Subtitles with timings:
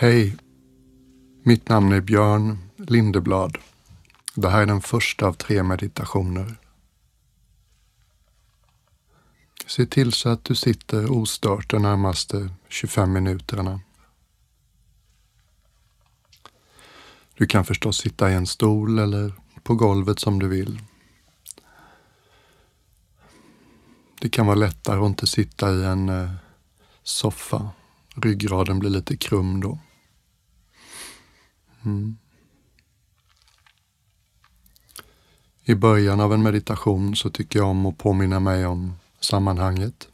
[0.00, 0.36] Hej!
[1.42, 3.58] Mitt namn är Björn Lindeblad.
[4.34, 6.56] Det här är den första av tre meditationer.
[9.66, 13.80] Se till så att du sitter ostört de närmaste 25 minuterna.
[17.34, 20.82] Du kan förstås sitta i en stol eller på golvet som du vill.
[24.20, 26.30] Det kan vara lättare att inte sitta i en eh,
[27.02, 27.70] soffa.
[28.14, 29.78] Ryggraden blir lite krum då.
[31.84, 32.16] Mm.
[35.64, 40.08] I början av en meditation så tycker jag om att påminna mig om sammanhanget.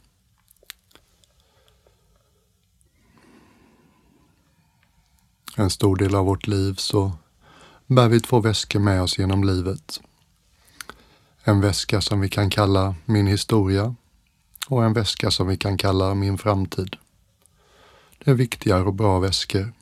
[5.55, 7.11] En stor del av vårt liv så
[7.85, 10.01] bär vi två väskor med oss genom livet.
[11.43, 13.95] En väska som vi kan kalla min historia
[14.67, 16.95] och en väska som vi kan kalla min framtid.
[18.17, 19.73] Det är viktiga och bra väskor.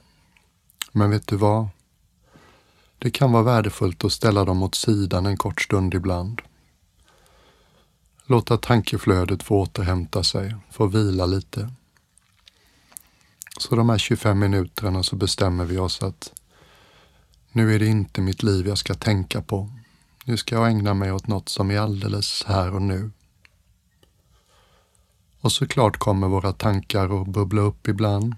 [0.95, 1.67] Men vet du vad?
[2.99, 6.41] Det kan vara värdefullt att ställa dem åt sidan en kort stund ibland.
[8.25, 11.73] Låta tankeflödet få återhämta sig, få vila lite.
[13.59, 16.33] Så de här 25 minuterna så bestämmer vi oss att
[17.51, 19.69] nu är det inte mitt liv jag ska tänka på.
[20.25, 23.11] Nu ska jag ägna mig åt något som är alldeles här och nu.
[25.39, 28.35] Och såklart kommer våra tankar att bubbla upp ibland.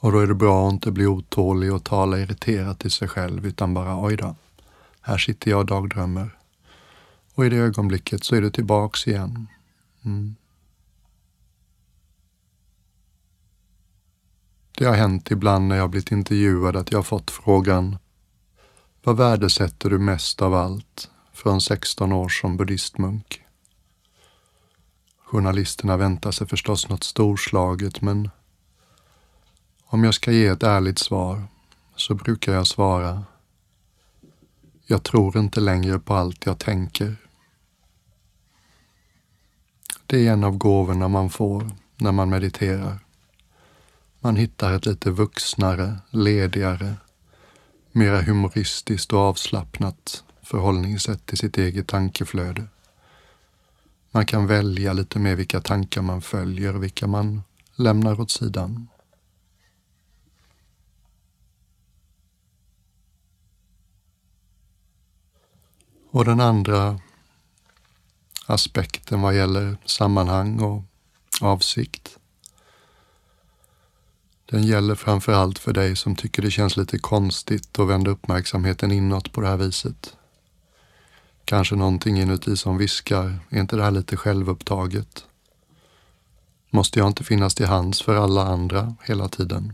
[0.00, 3.46] Och då är det bra att inte bli otålig och tala irriterat till sig själv
[3.46, 4.36] utan bara oj då,
[5.00, 6.38] här sitter jag och dagdrömmer.
[7.34, 9.46] Och i det ögonblicket så är du tillbaks igen.
[10.04, 10.34] Mm.
[14.78, 17.98] Det har hänt ibland när jag blivit intervjuad att jag fått frågan
[19.02, 23.42] Vad värdesätter du mest av allt från 16 år som buddhistmunk?
[25.24, 28.30] Journalisterna väntar sig förstås något storslaget men
[29.90, 31.42] om jag ska ge ett ärligt svar
[31.96, 33.24] så brukar jag svara
[34.86, 37.16] Jag tror inte längre på allt jag tänker.
[40.06, 42.98] Det är en av gåvorna man får när man mediterar.
[44.20, 46.94] Man hittar ett lite vuxnare, ledigare,
[47.92, 52.64] mera humoristiskt och avslappnat förhållningssätt till sitt eget tankeflöde.
[54.10, 57.42] Man kan välja lite mer vilka tankar man följer och vilka man
[57.74, 58.88] lämnar åt sidan.
[66.10, 67.00] Och den andra
[68.46, 70.82] aspekten vad gäller sammanhang och
[71.40, 72.18] avsikt.
[74.50, 78.92] Den gäller framför allt för dig som tycker det känns lite konstigt att vända uppmärksamheten
[78.92, 80.16] inåt på det här viset.
[81.44, 85.24] Kanske någonting inuti som viskar, är inte det här lite självupptaget?
[86.70, 89.72] Måste jag inte finnas till hands för alla andra hela tiden?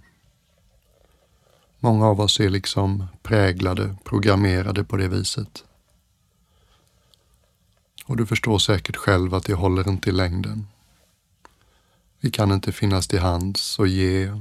[1.78, 5.64] Många av oss är liksom präglade, programmerade på det viset.
[8.04, 10.66] Och du förstår säkert själv att det håller inte i längden.
[12.20, 14.40] Vi kan inte finnas till hands och ge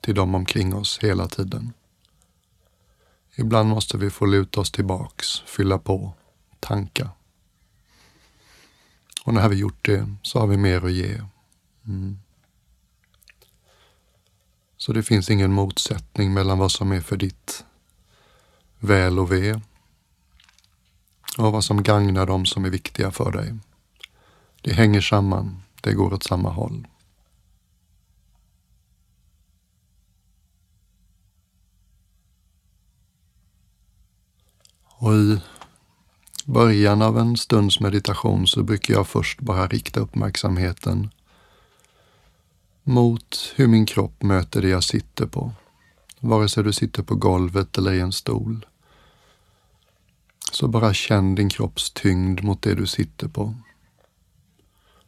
[0.00, 1.72] till dem omkring oss hela tiden.
[3.36, 6.12] Ibland måste vi få luta oss tillbaks, fylla på,
[6.60, 7.10] tanka.
[9.24, 11.22] Och när vi gjort det så har vi mer att ge.
[11.86, 12.18] Mm.
[14.76, 17.64] Så det finns ingen motsättning mellan vad som är för ditt
[18.78, 19.60] väl och ve
[21.38, 23.54] och vad som gagnar dem som är viktiga för dig.
[24.62, 26.86] Det hänger samman, det går åt samma håll.
[35.00, 35.40] Och i
[36.44, 41.10] början av en stunds meditation så brukar jag först bara rikta uppmärksamheten
[42.82, 45.52] mot hur min kropp möter det jag sitter på.
[46.20, 48.66] Vare sig du sitter på golvet eller i en stol.
[50.52, 53.54] Så bara känn din kropps tyngd mot det du sitter på.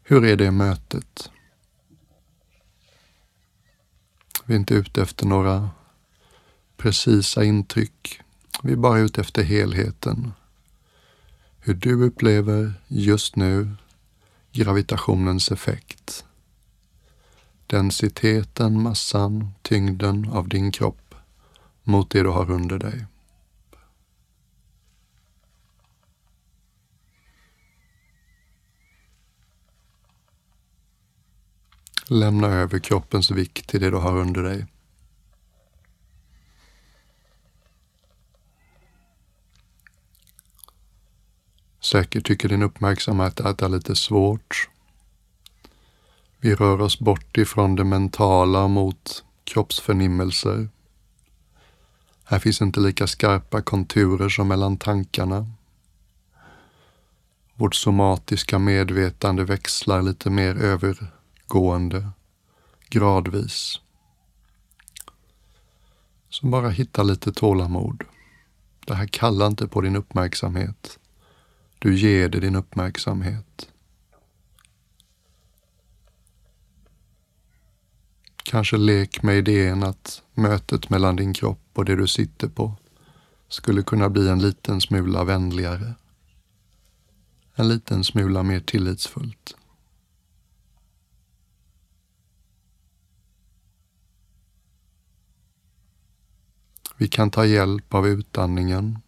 [0.02, 1.30] Hur är det mötet?
[4.44, 5.70] Vi är inte ute efter några
[6.76, 8.20] precisa intryck.
[8.62, 10.32] Vi är bara ute efter helheten.
[11.58, 13.70] Hur du upplever just nu
[14.52, 16.24] gravitationens effekt.
[17.66, 21.14] Densiteten, massan, tyngden av din kropp
[21.82, 23.06] mot det du har under dig.
[32.12, 34.66] Lämna över kroppens vikt till det du har under dig.
[41.80, 44.68] Säkert tycker din uppmärksamhet att det är lite svårt.
[46.38, 50.68] Vi rör oss bort ifrån det mentala mot kroppsförnimmelser.
[52.24, 55.46] Här finns inte lika skarpa konturer som mellan tankarna.
[57.54, 61.19] Vårt somatiska medvetande växlar lite mer över
[61.50, 62.10] övergående,
[62.90, 63.80] gradvis.
[66.28, 68.04] Så bara hitta lite tålamod.
[68.86, 70.98] Det här kallar inte på din uppmärksamhet.
[71.78, 73.68] Du ger det din uppmärksamhet.
[78.42, 82.74] Kanske lek med idén att mötet mellan din kropp och det du sitter på
[83.48, 85.94] skulle kunna bli en liten smula vänligare.
[87.54, 89.56] En liten smula mer tillitsfullt.
[97.00, 98.98] Vi kan ta hjälp av utandningen.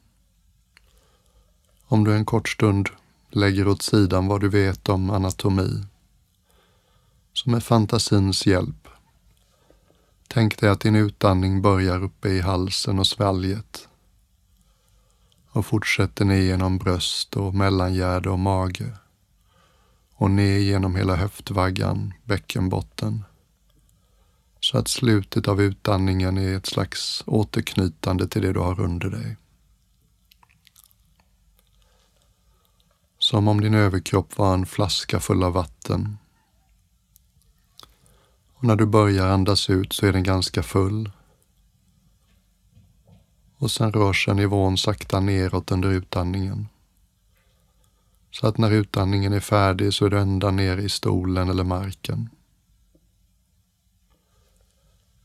[1.84, 2.88] Om du en kort stund
[3.30, 5.84] lägger åt sidan vad du vet om anatomi.
[7.32, 8.88] Så med fantasins hjälp.
[10.28, 13.88] Tänk dig att din utandning börjar uppe i halsen och svalget
[15.50, 18.92] och fortsätter ner genom bröst och mellangärde och mage
[20.14, 23.24] och ner genom hela höftvaggan, bäckenbotten
[24.64, 29.36] så att slutet av utandningen är ett slags återknytande till det du har under dig.
[33.18, 36.18] Som om din överkropp var en flaska full av vatten.
[38.54, 41.10] Och när du börjar andas ut så är den ganska full.
[43.56, 46.68] Och sen rör sig nivån sakta neråt under utandningen.
[48.30, 52.30] Så att när utandningen är färdig så är du ända ner i stolen eller marken.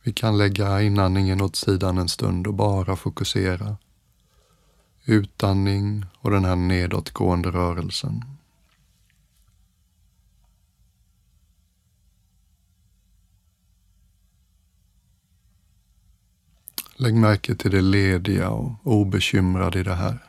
[0.08, 3.78] Vi kan lägga inandningen åt sidan en stund och bara fokusera.
[5.06, 8.24] Utandning och den här nedåtgående rörelsen.
[16.96, 20.24] Lägg märke till det lediga och obekymrade i det här.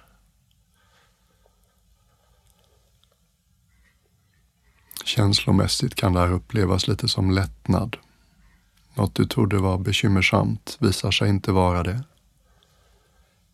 [5.04, 7.96] Känslomässigt kan det här upplevas lite som lättnad.
[8.98, 12.04] Något du trodde var bekymmersamt visar sig inte vara det.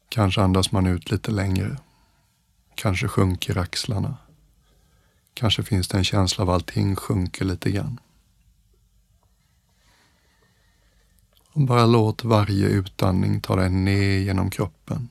[0.09, 1.79] Kanske andas man ut lite längre.
[2.75, 4.17] Kanske sjunker axlarna.
[5.35, 8.01] Kanske finns det en känsla av att allting sjunker lite grann.
[11.53, 15.09] Och bara låt varje utandning ta dig ner genom kroppen.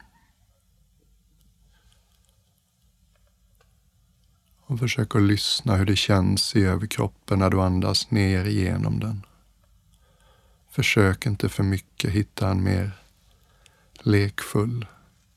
[4.66, 9.26] Och försök att lyssna hur det känns i överkroppen när du andas ner igenom den.
[10.74, 12.92] Försök inte för mycket hitta en mer
[13.94, 14.86] lekfull,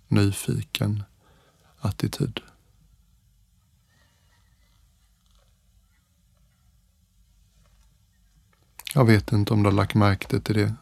[0.08, 1.02] nyfiken
[1.78, 2.40] attityd.
[8.94, 10.74] Jag vet inte om du har lagt märke till det,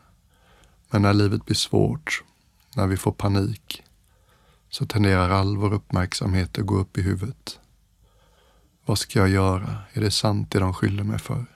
[0.90, 2.24] men när livet blir svårt,
[2.76, 3.82] när vi får panik,
[4.68, 7.60] så tenderar all vår uppmärksamhet att gå upp i huvudet.
[8.84, 9.78] Vad ska jag göra?
[9.92, 11.53] Är det sant det de skyller mig för?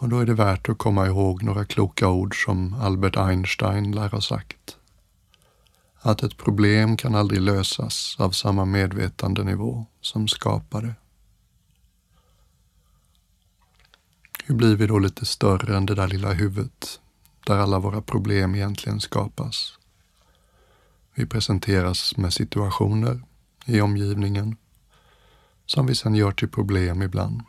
[0.00, 4.08] Och då är det värt att komma ihåg några kloka ord som Albert Einstein lär
[4.08, 4.76] ha sagt.
[6.00, 10.94] Att ett problem kan aldrig lösas av samma medvetandenivå som skapar det.
[14.44, 17.00] Hur blir vi då lite större än det där lilla huvudet
[17.46, 19.78] där alla våra problem egentligen skapas?
[21.14, 23.22] Vi presenteras med situationer
[23.64, 24.56] i omgivningen
[25.66, 27.42] som vi sedan gör till problem ibland.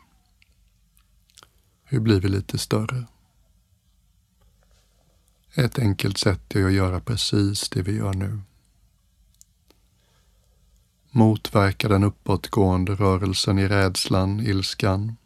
[1.92, 3.06] Hur blir vi lite större?
[5.54, 8.40] Ett enkelt sätt är att göra precis det vi gör nu.
[11.10, 15.16] Motverka den uppåtgående rörelsen i rädslan, ilskan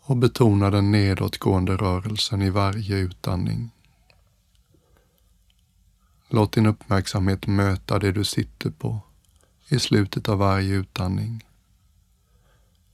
[0.00, 3.70] och betona den nedåtgående rörelsen i varje utandning.
[6.28, 9.00] Låt din uppmärksamhet möta det du sitter på
[9.68, 11.45] i slutet av varje utandning.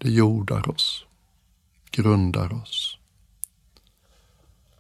[0.03, 1.07] Det jordar oss,
[1.91, 2.99] grundar oss,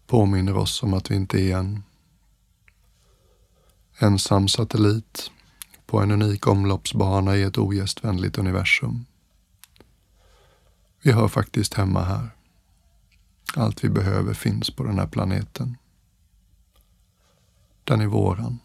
[0.06, 1.82] påminner oss om att vi inte är en
[3.98, 5.30] ensam satellit
[5.86, 9.06] på en unik omloppsbana i ett ogästvänligt universum.
[11.02, 12.30] Vi hör faktiskt hemma här.
[13.56, 15.76] Allt vi behöver finns på den här planeten.
[17.84, 18.58] Den är våran.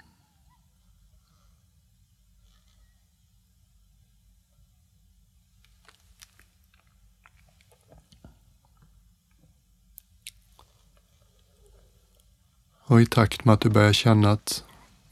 [12.89, 14.63] Och i takt med att du börjar känna att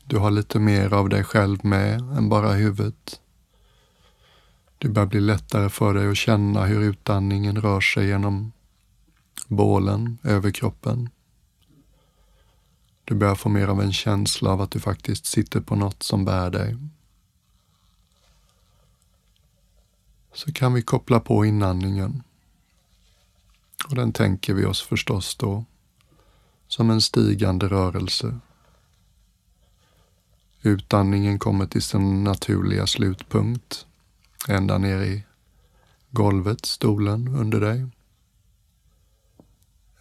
[0.06, 3.22] du har lite mer av dig själv med än bara huvudet
[4.78, 8.52] Det börjar bli lättare för dig att känna hur utandningen rör sig genom
[9.48, 11.10] bålen, över kroppen.
[13.06, 16.26] Du börjar få mer av en känsla av att du faktiskt sitter på något som
[16.26, 16.78] bär dig.
[20.34, 22.24] Så kan vi koppla på inandningen.
[23.90, 25.66] Och den tänker vi oss förstås då
[26.68, 28.40] som en stigande rörelse.
[30.62, 33.86] Utandningen kommer till sin naturliga slutpunkt,
[34.48, 35.24] ända ner i
[36.12, 37.86] golvet, stolen under dig.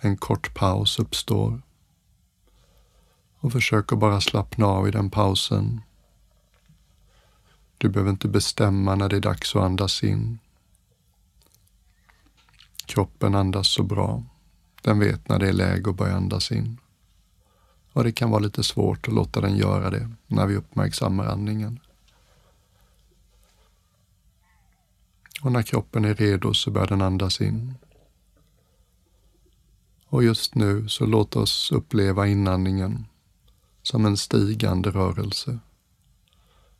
[0.00, 1.62] En kort paus uppstår
[3.44, 5.80] och försök att bara slappna av i den pausen.
[7.78, 10.38] Du behöver inte bestämma när det är dags att andas in.
[12.86, 14.22] Kroppen andas så bra.
[14.84, 16.78] Den vet när det är läge att börja andas in.
[17.92, 21.80] Och det kan vara lite svårt att låta den göra det när vi uppmärksammar andningen.
[25.42, 27.74] Och när kroppen är redo så börjar den andas in.
[30.06, 33.06] Och just nu så låt oss uppleva inandningen
[33.82, 35.58] som en stigande rörelse.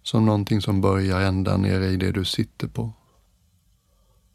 [0.03, 2.93] Som någonting som börjar ända nere i det du sitter på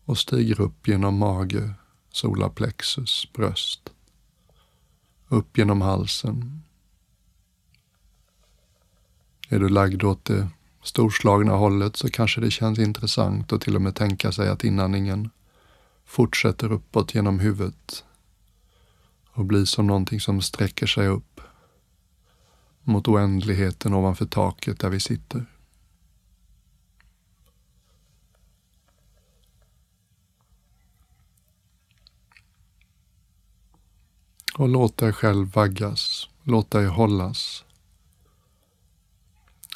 [0.05, 1.73] och stiger upp genom mage,
[2.11, 3.93] solarplexus, bröst,
[5.27, 6.63] upp genom halsen.
[9.49, 10.47] Är du lagd åt det
[10.83, 15.29] storslagna hållet så kanske det känns intressant att till och med tänka sig att inandningen
[16.05, 18.03] fortsätter uppåt genom huvudet
[19.31, 21.41] och blir som någonting som sträcker sig upp
[22.83, 25.45] mot oändligheten ovanför taket där vi sitter.
[34.59, 37.65] Och låt dig själv vaggas, låt dig hållas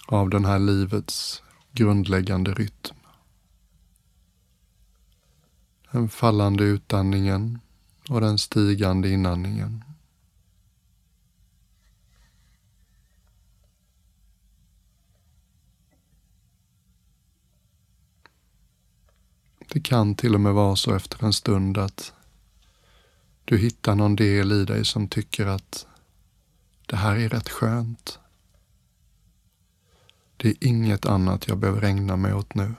[0.07, 2.95] av den här livets grundläggande rytm.
[5.91, 7.59] Den fallande utandningen
[8.09, 9.83] och den stigande inandningen.
[19.73, 22.13] Det kan till och med vara så efter en stund att
[23.53, 25.87] du hittar någon del i dig som tycker att
[26.85, 28.19] det här är rätt skönt.
[30.37, 32.73] Det är inget annat jag behöver ägna mig åt nu.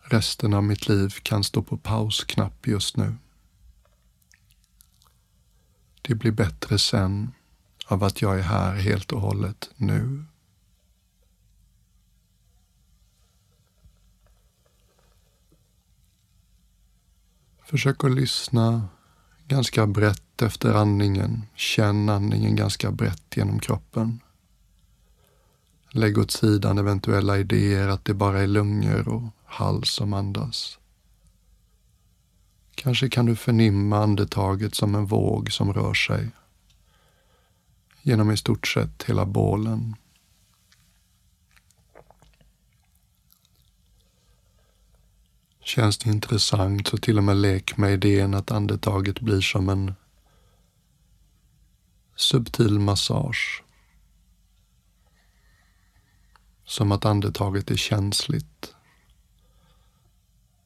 [0.00, 3.16] Resten av mitt liv kan stå på pausknapp just nu.
[6.02, 7.32] Det blir bättre sen
[7.86, 10.24] av att jag är här helt och hållet nu.
[17.66, 18.88] Försök att lyssna
[19.48, 21.42] ganska brett efter andningen.
[21.54, 24.20] Känn andningen ganska brett genom kroppen.
[25.90, 30.78] Lägg åt sidan eventuella idéer att det bara är lungor och hals som andas.
[32.74, 36.30] Kanske kan du förnimma andetaget som en våg som rör sig
[38.02, 39.96] genom i stort sett hela bålen.
[45.66, 49.94] Känns det intressant så till och med lek med idén att andetaget blir som en
[52.16, 53.62] subtil massage.
[56.64, 58.74] Som att andetaget är känsligt.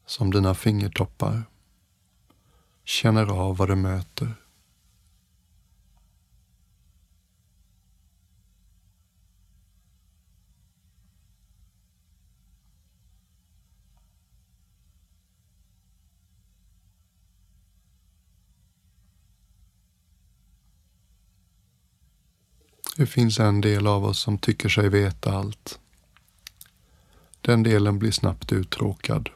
[0.06, 1.42] Som dina fingertoppar
[2.84, 4.34] känner av vad det möter.
[23.00, 25.78] Det finns en del av oss som tycker sig veta allt.
[27.40, 29.30] Den delen blir snabbt uttråkad.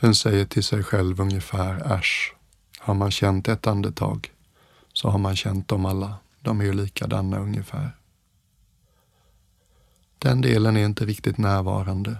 [0.00, 2.34] Den säger till sig själv ungefär äsch.
[2.78, 4.32] Har man känt ett andetag
[4.92, 6.16] så har man känt dem alla.
[6.40, 7.96] De är ju likadana ungefär.
[10.18, 12.16] Den delen är inte riktigt närvarande.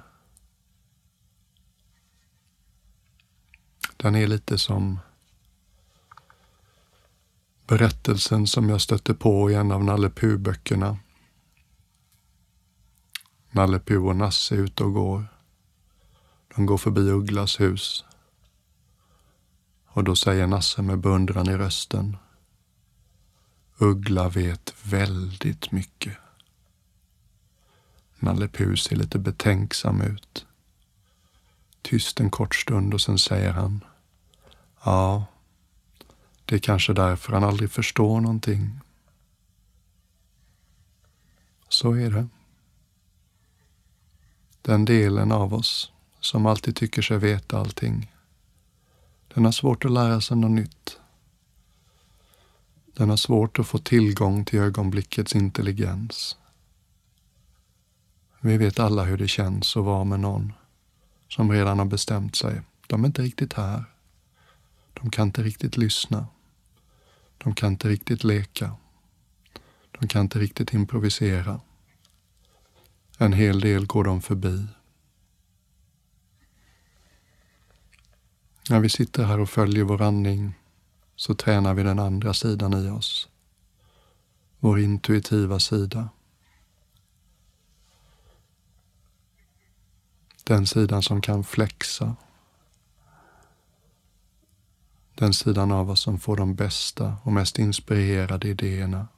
[3.96, 4.98] Den är lite som
[7.70, 10.98] berättelsen som jag stötte på i en av Nalle Puh-böckerna.
[13.50, 15.26] Nalle Puh och Nasse är ute och går.
[16.56, 18.04] De går förbi Ugglas hus.
[19.86, 22.16] Och då säger Nasse med beundran i rösten.
[23.78, 26.16] Uggla vet väldigt mycket.
[28.18, 30.46] Nalle Puh ser lite betänksam ut.
[31.82, 33.84] Tyst en kort stund och sen säger han.
[34.84, 35.26] Ja,
[36.50, 38.80] det är kanske därför han aldrig förstår någonting.
[41.68, 42.28] Så är det.
[44.62, 48.12] Den delen av oss som alltid tycker sig veta allting.
[49.34, 50.98] Den har svårt att lära sig något nytt.
[52.86, 56.36] Den har svårt att få tillgång till ögonblickets intelligens.
[58.40, 60.52] Vi vet alla hur det känns att vara med någon
[61.28, 62.62] som redan har bestämt sig.
[62.86, 63.84] De är inte riktigt här.
[64.94, 66.26] De kan inte riktigt lyssna.
[67.44, 68.76] De kan inte riktigt leka.
[69.90, 71.60] De kan inte riktigt improvisera.
[73.18, 74.66] En hel del går de förbi.
[78.70, 80.54] När vi sitter här och följer vår andning
[81.16, 83.28] så tränar vi den andra sidan i oss.
[84.58, 86.08] Vår intuitiva sida.
[90.44, 92.16] Den sidan som kan flexa.
[95.20, 99.08] Den sidan av oss som får de bästa och mest inspirerade idéerna.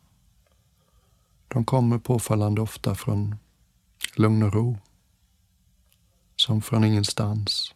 [1.49, 3.37] De kommer påfallande ofta från
[4.17, 4.79] lugn och ro.
[6.37, 7.75] Som från ingenstans.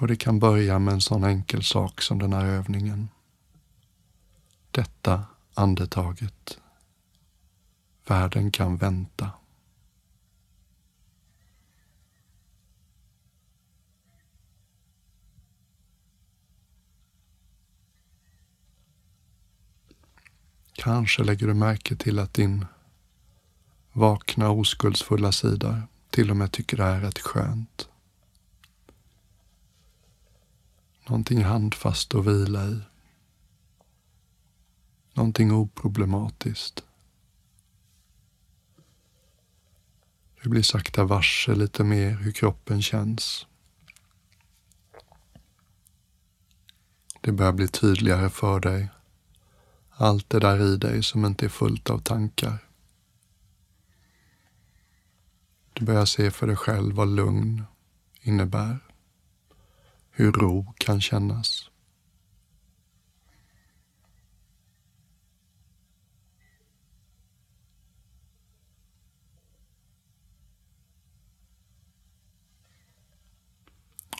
[0.00, 3.08] Och det kan börja med en sån enkel sak som den här övningen.
[4.70, 6.58] Detta andetaget.
[8.06, 9.30] Världen kan vänta.
[20.82, 22.66] Kanske lägger du märke till att din
[23.92, 27.88] vakna oskuldsfulla sida till och med tycker det här är rätt skönt.
[31.06, 32.80] Någonting handfast att vila i.
[35.14, 36.84] Någonting oproblematiskt.
[40.42, 43.46] Du blir sakta varse lite mer hur kroppen känns.
[47.20, 48.88] Det börjar bli tydligare för dig.
[50.02, 52.58] Allt det där i dig som inte är fullt av tankar.
[55.72, 57.64] Du börjar se för dig själv vad lugn
[58.20, 58.78] innebär
[60.10, 61.70] hur ro kan kännas.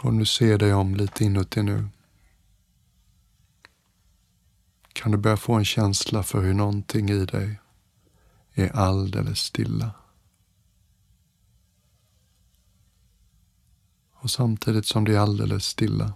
[0.03, 1.89] Om du ser dig om lite inuti nu
[5.01, 7.61] kan du börja få en känsla för hur någonting i dig
[8.53, 9.91] är alldeles stilla.
[14.13, 16.13] Och samtidigt som det är alldeles stilla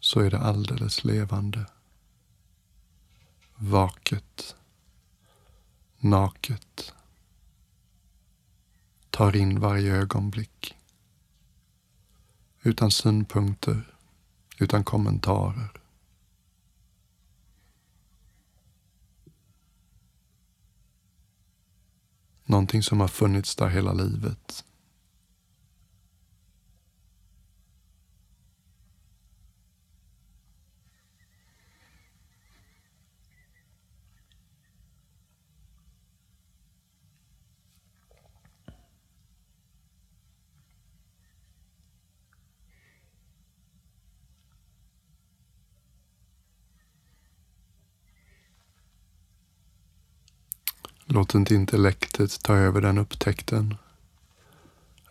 [0.00, 1.66] så är det alldeles levande.
[3.54, 4.56] Vaket.
[5.98, 6.94] Naket.
[9.10, 10.76] Tar in varje ögonblick.
[12.62, 13.96] Utan synpunkter,
[14.58, 15.81] utan kommentarer.
[22.52, 24.64] Någonting som har funnits där hela livet.
[51.14, 53.76] Låt inte intellektet ta över den upptäckten.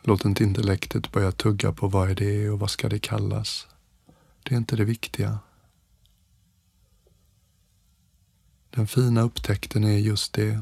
[0.01, 3.67] Låt inte intellektet börja tugga på vad är det och vad ska det kallas.
[4.43, 5.39] Det är inte det viktiga.
[8.69, 10.61] Den fina upptäckten är just det.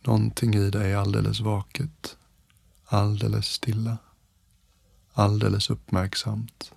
[0.00, 2.16] Någonting i dig är alldeles vaket,
[2.84, 3.98] alldeles stilla,
[5.12, 6.72] alldeles uppmärksamt,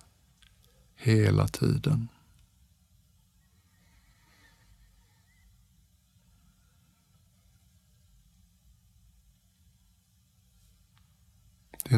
[0.96, 2.08] hela tiden.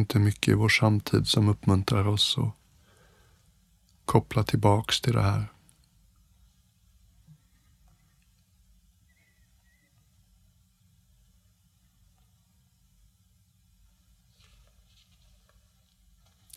[0.00, 2.54] Inte mycket i vår samtid som uppmuntrar oss att
[4.04, 5.46] koppla tillbaks till det här.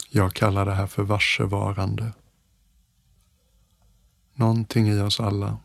[0.10, 2.14] Jag kallar det här för varsevarande.
[4.34, 5.58] Någonting i oss alla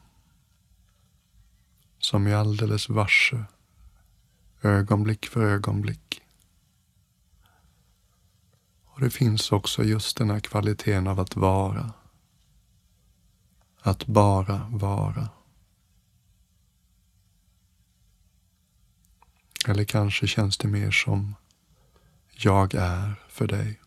[1.99, 3.45] som är alldeles varse,
[4.62, 6.23] ögonblick för ögonblick.
[8.99, 11.93] Och det finns också just den här kvaliteten av att vara.
[13.81, 15.29] Att bara vara.
[19.69, 21.35] Eller kanske känns det mer som
[22.31, 23.81] jag är för dig.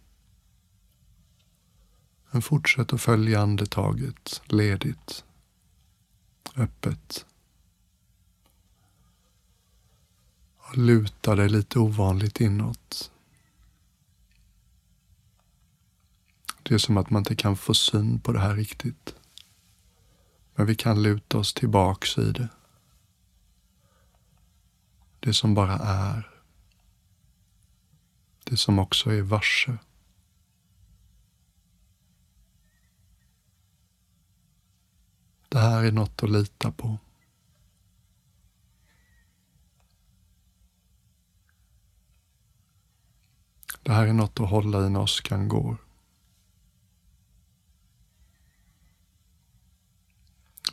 [2.32, 5.24] Men fortsätt att följa andetaget ledigt,
[6.56, 7.26] öppet.
[10.58, 13.11] Och luta dig lite ovanligt inåt.
[16.72, 19.16] Det är som att man inte kan få syn på det här riktigt.
[20.56, 22.50] Men vi kan luta oss tillbaks i det.
[25.20, 26.30] Det som bara är.
[28.44, 29.78] Det som också är varse.
[35.50, 36.98] Det här är något att lita på.
[43.84, 45.78] Det här är något att hålla i när åskan går.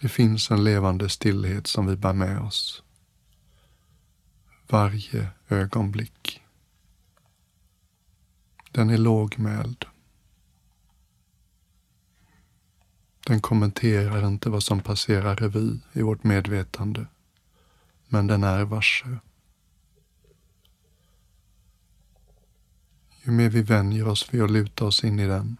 [0.01, 2.83] Det finns en levande stillhet som vi bär med oss.
[4.69, 6.43] Varje ögonblick.
[8.73, 9.85] Den är lågmäld.
[13.27, 17.07] Den kommenterar inte vad som passerar revy i vårt medvetande.
[18.09, 19.19] Men den är varse.
[23.23, 25.57] Ju mer vi vänjer oss vid att luta oss in i den,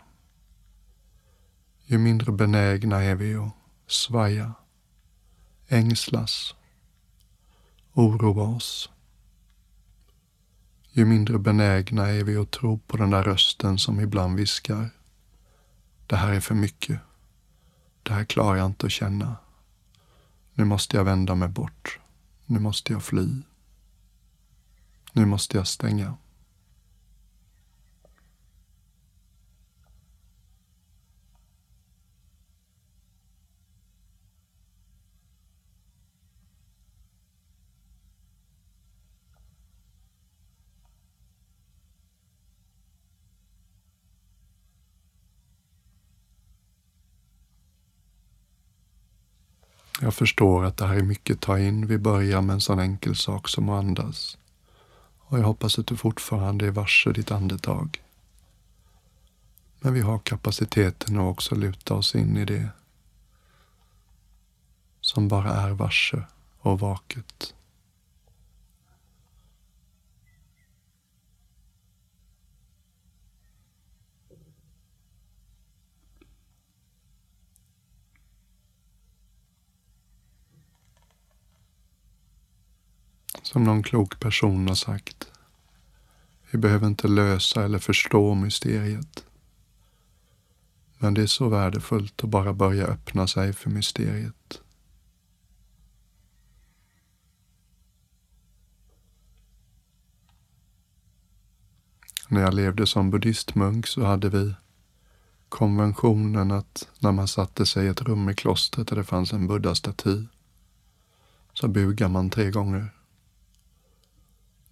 [1.85, 3.58] ju mindre benägna är vi att
[3.89, 4.55] svaja,
[5.69, 6.55] ängslas,
[7.93, 8.91] oroa oss.
[10.91, 14.91] Ju mindre benägna är vi att tro på den där rösten som ibland viskar.
[16.07, 17.01] Det här är för mycket.
[18.03, 19.37] Det här klarar jag inte att känna.
[20.55, 21.99] Nu måste jag vända mig bort.
[22.47, 23.29] Nu måste jag fly.
[25.13, 26.15] Nu måste jag stänga.
[50.19, 51.87] Förstår att det här är mycket att ta in.
[51.87, 54.39] Vi börjar med en sån enkel sak som att andas.
[55.19, 58.03] Och jag hoppas att du fortfarande är varse ditt andetag.
[59.81, 62.69] Men vi har kapaciteten att också luta oss in i det
[65.01, 66.23] som bara är varse
[66.59, 67.55] och vaket.
[83.49, 85.33] Som någon klok person har sagt.
[86.51, 89.25] Vi behöver inte lösa eller förstå mysteriet.
[90.99, 94.63] Men det är så värdefullt att bara börja öppna sig för mysteriet.
[102.29, 104.55] När jag levde som buddhistmunk så hade vi
[105.49, 109.47] konventionen att när man satte sig i ett rum i klostret där det fanns en
[109.47, 110.27] buddha-staty
[111.53, 112.98] så bugar man tre gånger.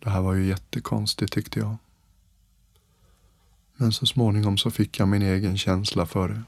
[0.07, 1.77] Det här var ju jättekonstigt tyckte jag.
[3.77, 6.43] Men så småningom så fick jag min egen känsla för det.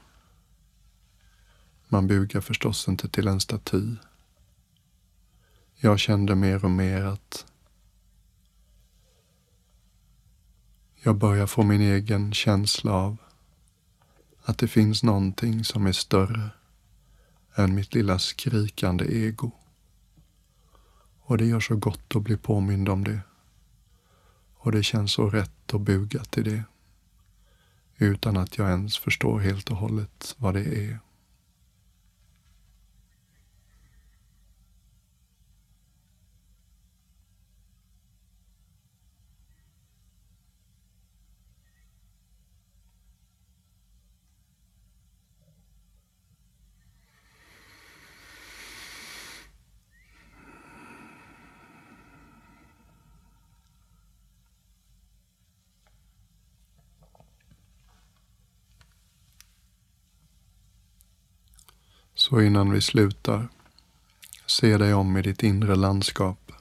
[1.87, 3.95] Man bugar förstås inte till en staty.
[5.75, 7.45] Jag kände mer och mer att
[11.03, 13.17] jag börjar få min egen känsla av
[14.41, 16.49] att det finns någonting som är större
[17.55, 19.51] än mitt lilla skrikande ego.
[21.21, 23.19] Och det gör så gott att bli påmind om det.
[24.61, 26.63] Och det känns så rätt att buga till det.
[27.97, 30.99] Utan att jag ens förstår helt och hållet vad det är.
[62.29, 63.47] Så innan vi slutar,
[64.45, 66.51] se dig om i ditt inre landskap.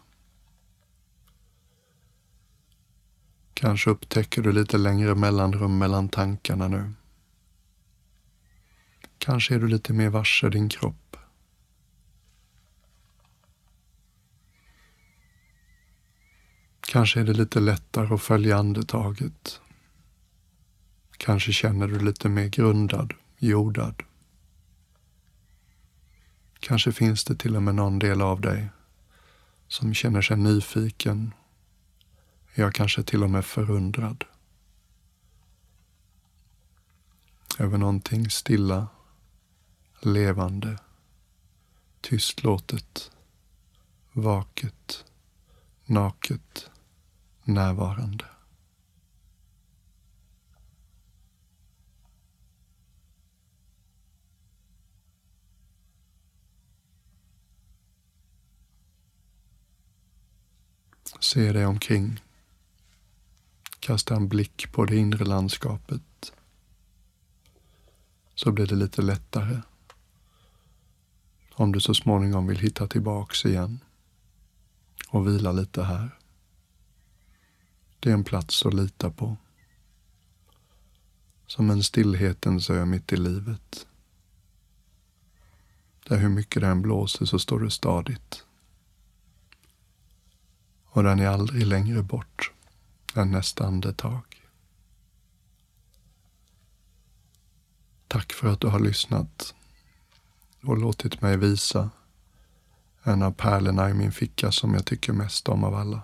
[3.55, 6.93] Kanske upptäcker du lite längre mellanrum mellan tankarna nu.
[9.19, 11.17] Kanske är du lite mer varse din kropp.
[16.81, 19.61] Kanske är det lite lättare att följa andetaget.
[21.17, 24.03] Kanske känner du lite mer grundad, jordad.
[26.69, 28.69] Kanske finns det till och med någon del av dig
[29.69, 31.35] som känner sig nyfiken.
[32.55, 34.25] Ja, kanske till och med förundrad.
[37.59, 38.89] Över någonting stilla,
[40.01, 40.79] levande,
[42.01, 43.11] tystlåtet,
[44.13, 45.05] vaket,
[45.85, 46.71] naket
[47.45, 48.25] närvarande.
[61.21, 62.21] Se dig omkring.
[63.81, 66.33] Kasta en blick på det inre landskapet.
[68.35, 69.61] Så blir det lite lättare.
[71.55, 73.81] Om du så småningom vill hitta tillbaks igen
[75.09, 76.19] och vila lite här.
[78.01, 79.37] Det är en plats att lita på.
[81.47, 83.87] Som en stillhetens ö mitt i livet.
[86.09, 88.45] Där hur mycket det än blåser så står det stadigt.
[90.91, 92.53] Och den är aldrig längre bort
[93.15, 94.23] än nästa andetag.
[98.09, 99.55] Tack för att du har lyssnat
[100.63, 101.91] och låtit mig visa
[103.03, 106.03] en av pärlorna i min ficka som jag tycker mest om av alla.